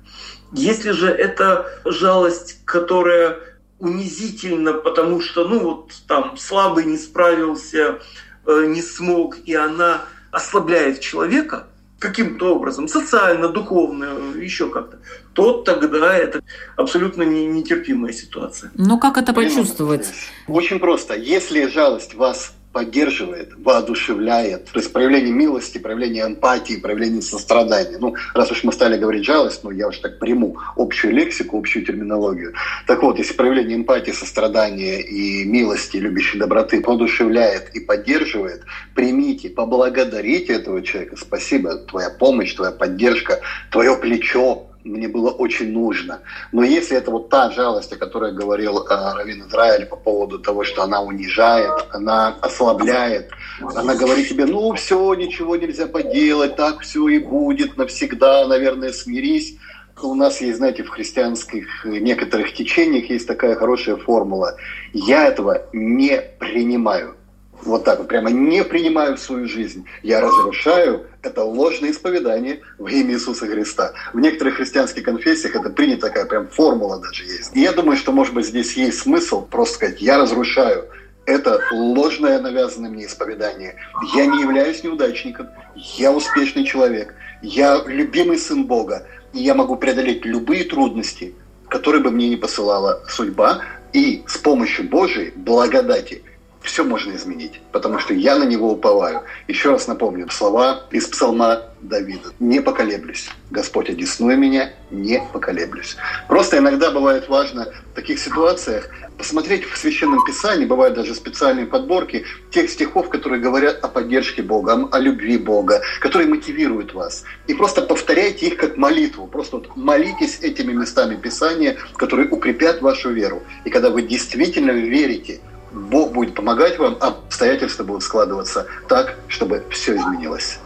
[0.52, 3.40] Если же это жалость, которая
[3.80, 7.98] унизительна, потому что, ну вот там слабый не справился,
[8.46, 11.66] э, не смог, и она ослабляет человека–
[12.00, 14.98] каким-то образом, социально, духовно, еще как-то,
[15.34, 16.42] то тогда это
[16.76, 18.72] абсолютно нетерпимая ситуация.
[18.74, 20.08] Но как это почувствовать?
[20.48, 21.14] Очень просто.
[21.14, 24.66] Если жалость вас поддерживает, воодушевляет.
[24.66, 27.98] То есть проявление милости, проявление эмпатии, проявление сострадания.
[27.98, 31.84] Ну, раз уж мы стали говорить жалость, ну, я уж так приму общую лексику, общую
[31.84, 32.54] терминологию.
[32.86, 38.62] Так вот, если проявление эмпатии, сострадания и милости, любящей доброты воодушевляет и поддерживает,
[38.94, 41.16] примите, поблагодарите этого человека.
[41.16, 46.20] Спасибо, твоя помощь, твоя поддержка, твое плечо, мне было очень нужно.
[46.52, 50.64] Но если это вот та жалость, о которой говорил э, Равин Израиль по поводу того,
[50.64, 57.08] что она унижает, она ослабляет, она говорит тебе, ну все, ничего нельзя поделать, так все
[57.08, 59.56] и будет навсегда, наверное, смирись.
[60.02, 64.56] У нас есть, знаете, в христианских некоторых течениях есть такая хорошая формула.
[64.94, 67.16] Я этого не принимаю
[67.62, 69.86] вот так вот прямо не принимаю в свою жизнь.
[70.02, 73.92] Я разрушаю это ложное исповедание во имя Иисуса Христа.
[74.12, 77.54] В некоторых христианских конфессиях это принята такая прям формула даже есть.
[77.54, 80.86] И я думаю, что, может быть, здесь есть смысл просто сказать, я разрушаю
[81.26, 83.76] это ложное навязанное мне исповедание.
[84.14, 85.48] Я не являюсь неудачником,
[85.96, 91.34] я успешный человек, я любимый сын Бога, и я могу преодолеть любые трудности,
[91.68, 93.62] которые бы мне не посылала судьба,
[93.92, 96.22] и с помощью Божией благодати
[96.62, 99.22] все можно изменить, потому что я на него уповаю.
[99.48, 102.30] Еще раз напомню слова из псалма Давида.
[102.38, 105.96] «Не поколеблюсь, Господь, одесную меня, не поколеблюсь».
[106.28, 108.90] Просто иногда бывает важно в таких ситуациях
[109.20, 114.88] посмотреть в Священном Писании, бывают даже специальные подборки тех стихов, которые говорят о поддержке Бога,
[114.90, 117.24] о любви Бога, которые мотивируют вас.
[117.46, 119.26] И просто повторяйте их как молитву.
[119.26, 123.42] Просто вот молитесь этими местами Писания, которые укрепят вашу веру.
[123.66, 125.40] И когда вы действительно верите,
[125.72, 130.58] Бог будет помогать вам, а обстоятельства будут складываться так, чтобы все изменилось.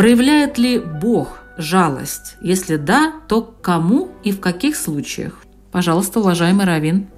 [0.00, 2.36] Проявляет ли Бог жалость?
[2.40, 5.42] Если да, то кому и в каких случаях?
[5.72, 7.08] Пожалуйста, уважаемый Равин.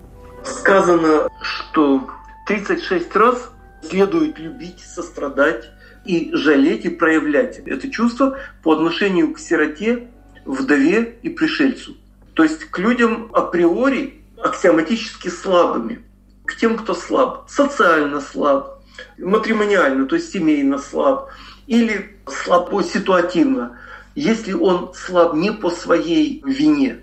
[0.45, 2.09] Сказано, что
[2.47, 3.51] 36 раз
[3.89, 5.71] следует любить, сострадать
[6.05, 10.09] и жалеть и проявлять это чувство по отношению к сироте,
[10.45, 11.97] вдове и пришельцу.
[12.35, 16.05] То есть к людям априори аксиоматически слабыми,
[16.45, 18.83] к тем, кто слаб, социально слаб,
[19.19, 21.31] матримониально, то есть семейно слаб,
[21.67, 23.79] или слабо ситуативно,
[24.15, 27.01] если он слаб не по своей вине,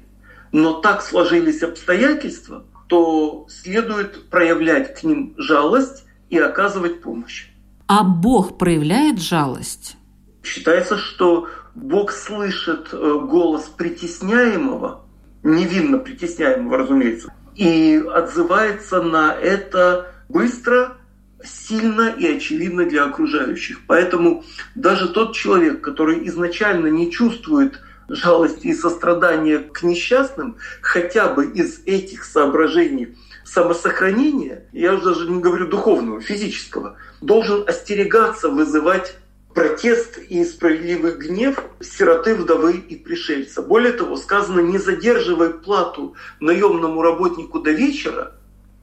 [0.51, 7.47] но так сложились обстоятельства, то следует проявлять к ним жалость и оказывать помощь.
[7.87, 9.95] А Бог проявляет жалость?
[10.43, 15.05] Считается, что Бог слышит э, голос притесняемого,
[15.43, 20.97] невинно притесняемого, разумеется, и отзывается на это быстро
[21.43, 23.79] сильно и очевидно для окружающих.
[23.87, 24.43] Поэтому
[24.75, 27.79] даже тот человек, который изначально не чувствует
[28.09, 33.15] жалости и сострадания к несчастным, хотя бы из этих соображений
[33.45, 39.15] самосохранения, я уже даже не говорю духовного, физического, должен остерегаться вызывать
[39.53, 43.61] протест и справедливый гнев сироты, вдовы и пришельца.
[43.61, 48.33] Более того, сказано, не задерживай плату наемному работнику до вечера,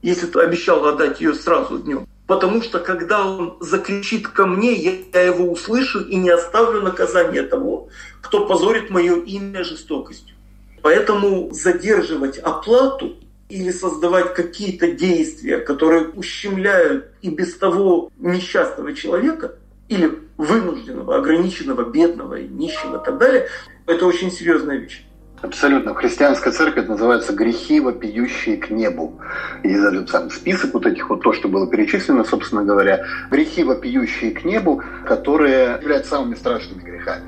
[0.01, 4.73] если ты обещал отдать ее сразу днем, потому что когда он закричит ко мне,
[5.13, 7.89] я его услышу и не оставлю наказания того,
[8.21, 10.35] кто позорит мое имя жестокостью.
[10.81, 13.15] Поэтому задерживать оплату
[13.49, 19.55] или создавать какие-то действия, которые ущемляют и без того несчастного человека,
[19.87, 23.47] или вынужденного, ограниченного, бедного, нищего и так далее,
[23.85, 25.06] это очень серьезная вещь.
[25.41, 25.93] Абсолютно.
[25.93, 29.19] В христианской церкви это называется грехи, вопиющие к небу.
[29.63, 34.31] И этот сам список вот этих вот, то, что было перечислено, собственно говоря, грехи, вопиющие
[34.31, 37.23] к небу, которые являются самыми страшными грехами.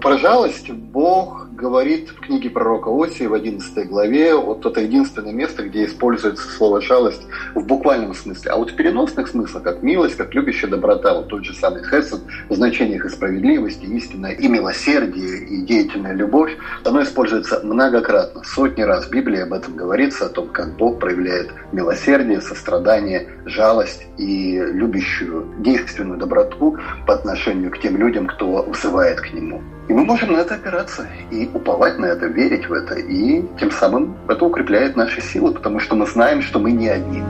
[0.00, 5.62] Про жалость Бог говорит в книге пророка Осии в 11 главе, вот это единственное место,
[5.62, 7.22] где используется слово «жалость»
[7.54, 8.50] в буквальном смысле.
[8.52, 12.20] А вот в переносных смыслах, как милость, как любящая доброта, вот тот же самый хесед,
[12.48, 19.06] в значениях и справедливости, истинное и милосердие, и деятельная любовь, оно используется многократно, сотни раз
[19.06, 25.46] в Библии об этом говорится, о том, как Бог проявляет милосердие, сострадание, жалость и любящую
[25.58, 29.62] действенную доброту по отношению к тем людям, кто вызывает к Нему.
[29.88, 32.94] И мы можем на это опираться и уповать на это, верить в это.
[32.94, 37.22] И тем самым это укрепляет наши силы, потому что мы знаем, что мы не одни.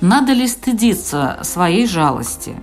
[0.00, 2.54] Надо ли стыдиться своей жалости?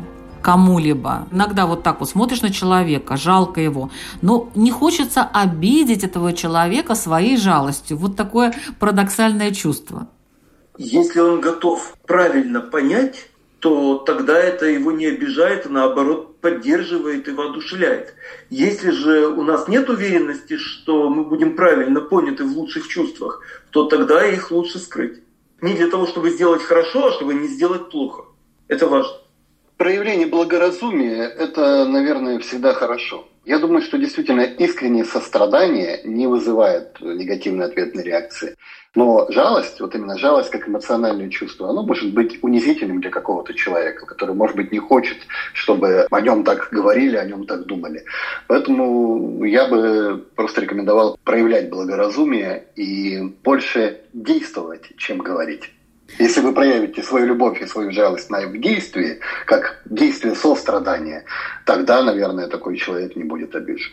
[0.46, 1.28] Кому-либо.
[1.32, 3.90] Иногда вот так вот смотришь на человека, жалко его,
[4.22, 7.98] но не хочется обидеть этого человека своей жалостью.
[7.98, 10.08] Вот такое парадоксальное чувство.
[10.78, 13.28] Если он готов правильно понять,
[13.60, 18.14] то тогда это его не обижает, а наоборот поддерживает и воодушевляет.
[18.52, 23.42] Если же у нас нет уверенности, что мы будем правильно поняты в лучших чувствах,
[23.72, 25.24] то тогда их лучше скрыть.
[25.62, 28.26] Не для того, чтобы сделать хорошо, а чтобы не сделать плохо.
[28.68, 29.25] Это важно.
[29.78, 33.28] Проявление благоразумия– это, наверное, всегда хорошо.
[33.44, 38.56] Я думаю, что действительно искреннее сострадание не вызывает негативной ответной реакции.
[38.96, 44.06] Но жалость, вот именно жалость как эмоциональное чувство, оно может быть унизительным для какого-то человека,
[44.06, 45.18] который, может быть, не хочет,
[45.54, 48.06] чтобы о нем так говорили, о нем так думали.
[48.48, 55.75] Поэтому я бы просто рекомендовал проявлять благоразумие и больше действовать, чем говорить.
[56.20, 61.26] Если вы проявите свою любовь и свою жалость на в действии, как действие сострадания,
[61.66, 63.92] тогда, наверное, такой человек не будет обижен.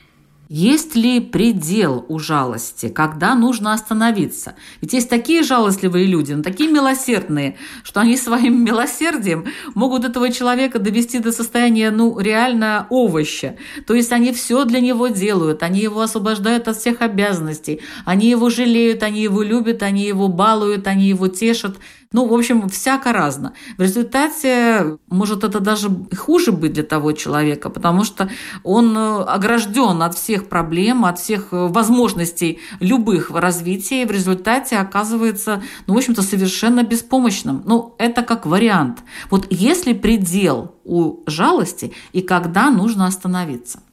[0.55, 4.55] Есть ли предел у жалости, когда нужно остановиться?
[4.83, 10.79] Ведь есть такие жалостливые люди, но такие милосердные, что они своим милосердием могут этого человека
[10.79, 13.57] довести до состояния, ну, реально овоща.
[13.87, 18.51] То есть они все для него делают, они его освобождают от всех обязанностей, они его
[18.51, 21.77] жалеют, они его любят, они его балуют, они его тешат.
[22.13, 23.53] Ну, в общем, всяко разно.
[23.79, 28.29] В результате может это даже хуже быть для того человека, потому что
[28.63, 34.11] он э, огражден от всех проблем, от всех э, возможностей любых в развитии, и в
[34.11, 37.63] результате оказывается, ну, в общем-то, совершенно беспомощным.
[37.65, 39.01] Ну, это как вариант.
[39.31, 43.81] Вот если предел у жалости и когда нужно остановиться–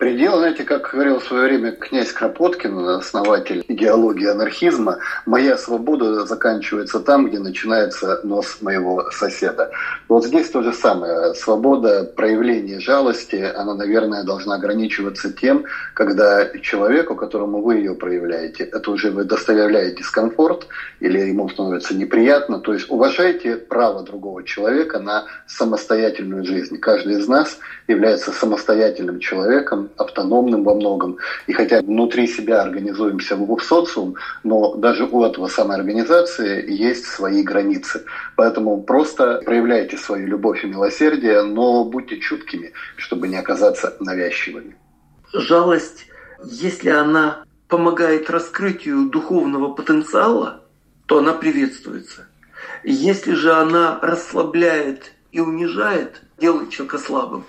[0.00, 4.96] Предел, знаете, как говорил в свое время князь Кропоткин, основатель идеологии анархизма,
[5.26, 9.70] моя свобода заканчивается там, где начинается нос моего соседа.
[10.08, 11.34] Вот здесь то же самое.
[11.34, 18.92] Свобода проявления жалости, она, наверное, должна ограничиваться тем, когда человеку, которому вы ее проявляете, это
[18.92, 20.66] уже вы доставляете дискомфорт
[21.00, 22.60] или ему становится неприятно.
[22.60, 26.78] То есть уважайте право другого человека на самостоятельную жизнь.
[26.78, 31.18] Каждый из нас является самостоятельным человеком, автономным во многом.
[31.46, 38.04] И хотя внутри себя организуемся в социум, но даже у этого самоорганизации есть свои границы.
[38.36, 44.76] Поэтому просто проявляйте свою любовь и милосердие, но будьте чуткими, чтобы не оказаться навязчивыми.
[45.32, 46.06] Жалость,
[46.44, 50.64] если она помогает раскрытию духовного потенциала,
[51.06, 52.26] то она приветствуется.
[52.84, 57.44] Если же она расслабляет и унижает, делает человека слабым,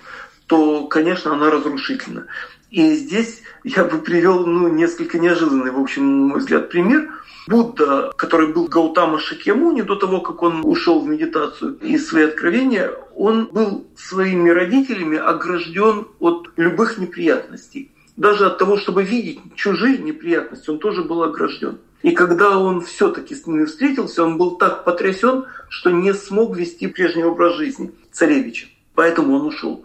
[0.52, 2.28] то, конечно, она разрушительна.
[2.72, 7.10] И здесь я бы привел ну, несколько неожиданный, в общем, на мой взгляд, пример.
[7.48, 12.92] Будда, который был Гаутама Шакьямуни до того, как он ушел в медитацию и свои откровения,
[13.16, 17.90] он был своими родителями огражден от любых неприятностей.
[18.18, 21.78] Даже от того, чтобы видеть чужие неприятности, он тоже был огражден.
[22.02, 26.88] И когда он все-таки с ними встретился, он был так потрясен, что не смог вести
[26.88, 28.68] прежний образ жизни царевича.
[29.02, 29.84] Поэтому он ушел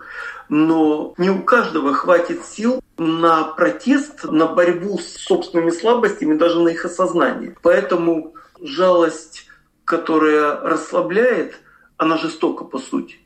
[0.49, 6.69] но не у каждого хватит сил на протест, на борьбу с собственными слабостями, даже на
[6.69, 7.57] их осознание.
[7.63, 9.47] Поэтому жалость,
[9.85, 11.59] которая расслабляет,
[11.97, 13.17] она жестока по сути.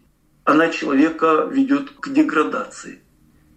[0.45, 3.01] Она человека ведет к деградации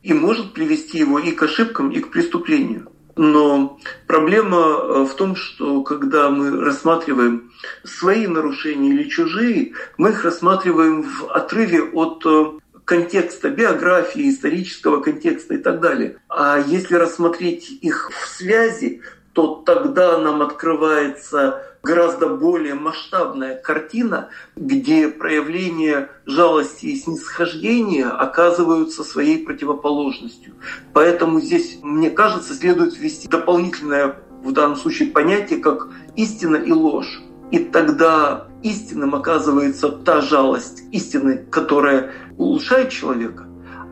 [0.01, 2.91] и может привести его и к ошибкам, и к преступлению.
[3.15, 7.51] Но проблема э, в том, что когда мы рассматриваем
[7.83, 15.53] свои нарушения или чужие, мы их рассматриваем в отрыве от э, контекста, биографии, исторического контекста
[15.53, 16.17] и так далее.
[16.27, 19.01] А если рассмотреть их в связи,
[19.33, 29.43] то тогда нам открывается гораздо более масштабная картина, где проявления жалости и снисхождения оказываются своей
[29.43, 30.53] противоположностью.
[30.93, 37.21] Поэтому здесь, мне кажется, следует ввести дополнительное в данном случае понятие, как истина и ложь.
[37.51, 43.45] И тогда истинным оказывается та жалость истины, которая улучшает человека,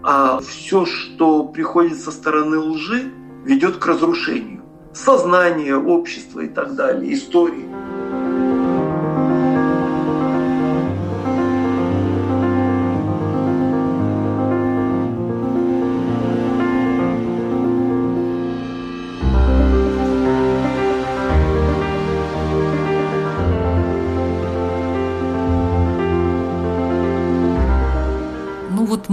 [0.03, 3.11] а все, что приходит со стороны лжи,
[3.43, 4.60] ведет к разрушению
[4.93, 7.67] сознания, общества и так далее, истории.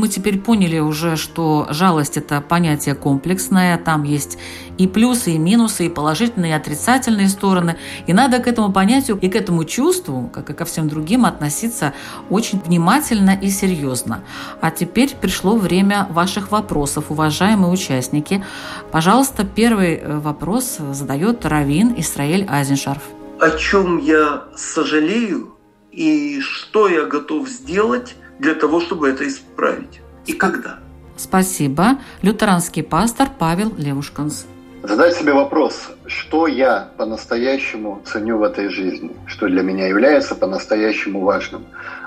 [0.08, 4.38] Теперь поняли уже, что жалость– это понятие комплексное, там есть
[4.78, 7.76] и плюсы, и минусы, и положительные, и отрицательные стороны.
[8.06, 11.94] И надо к этому понятию и к этому чувству, как и ко всем другим, относиться
[12.30, 14.24] очень внимательно и серьезно.
[14.60, 18.44] А теперь пришло время ваших вопросов, уважаемые участники.
[18.90, 23.02] Пожалуйста, первый э, вопрос задает Равин Исраэль Азиншарф.
[23.40, 25.56] О чем я сожалею
[25.92, 30.00] и что я готов сделать– для того, чтобы это исправить.
[30.26, 30.78] И когда?
[31.16, 31.98] Спасибо.
[32.22, 34.46] Лютеранский пастор Павел Левушканс.
[34.82, 41.20] Задать себе вопрос, что я по-настоящему ценю в этой жизни, что для меня является по-настоящему
[41.20, 41.66] важным.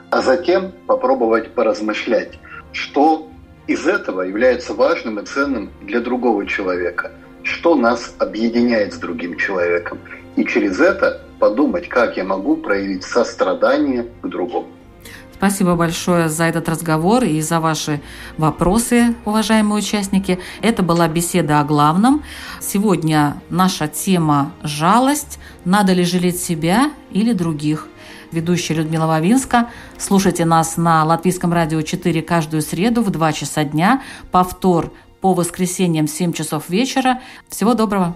[0.09, 2.37] а затем попробовать поразмышлять,
[2.73, 3.29] что
[3.67, 7.11] из этого является важным и ценным для другого человека,
[7.43, 9.99] что нас объединяет с другим человеком,
[10.35, 14.67] и через это подумать, как я могу проявить сострадание к другому.
[15.41, 17.99] Спасибо большое за этот разговор и за ваши
[18.37, 20.37] вопросы, уважаемые участники.
[20.61, 22.21] Это была беседа о главном.
[22.59, 25.39] Сегодня наша тема– жалость.
[25.65, 27.87] Надо ли жалеть себя или других?
[28.31, 29.69] Ведущая Людмила Вавинска.
[29.97, 34.03] Слушайте нас на Латвийском радио 4 каждую среду в 2 часа дня.
[34.31, 37.19] Повтор по воскресеньям в 7 часов вечера.
[37.49, 38.15] Всего доброго.